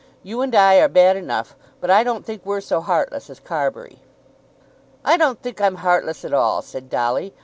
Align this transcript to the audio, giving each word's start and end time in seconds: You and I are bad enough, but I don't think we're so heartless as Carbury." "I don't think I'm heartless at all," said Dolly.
You 0.23 0.41
and 0.41 0.55
I 0.55 0.77
are 0.79 0.87
bad 0.87 1.15
enough, 1.15 1.55
but 1.79 1.91
I 1.91 2.03
don't 2.03 2.25
think 2.25 2.43
we're 2.43 2.59
so 2.59 2.81
heartless 2.81 3.29
as 3.29 3.39
Carbury." 3.39 3.99
"I 5.05 5.15
don't 5.15 5.39
think 5.43 5.61
I'm 5.61 5.75
heartless 5.75 6.25
at 6.25 6.33
all," 6.33 6.63
said 6.63 6.89
Dolly. 6.89 7.35